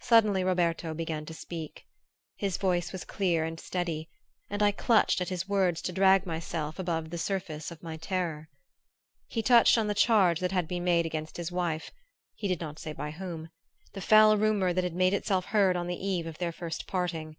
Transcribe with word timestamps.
Suddenly 0.00 0.42
Roberto 0.42 0.92
began 0.92 1.24
to 1.24 1.32
speak. 1.32 1.86
His 2.34 2.56
voice 2.56 2.90
was 2.90 3.04
clear 3.04 3.44
and 3.44 3.60
steady, 3.60 4.10
and 4.50 4.60
I 4.60 4.72
clutched 4.72 5.20
at 5.20 5.28
his 5.28 5.48
words 5.48 5.80
to 5.82 5.92
drag 5.92 6.26
myself 6.26 6.80
above 6.80 7.10
the 7.10 7.16
surface 7.16 7.70
of 7.70 7.80
my 7.80 7.96
terror. 7.96 8.48
He 9.28 9.40
touched 9.40 9.78
on 9.78 9.86
the 9.86 9.94
charge 9.94 10.40
that 10.40 10.50
had 10.50 10.66
been 10.66 10.82
made 10.82 11.06
against 11.06 11.36
his 11.36 11.52
wife 11.52 11.92
he 12.34 12.48
did 12.48 12.60
not 12.60 12.80
say 12.80 12.92
by 12.92 13.12
whom 13.12 13.50
the 13.92 14.00
foul 14.00 14.36
rumor 14.36 14.72
that 14.72 14.82
had 14.82 14.96
made 14.96 15.14
itself 15.14 15.44
heard 15.44 15.76
on 15.76 15.86
the 15.86 15.94
eve 16.04 16.26
of 16.26 16.38
their 16.38 16.50
first 16.50 16.88
parting. 16.88 17.36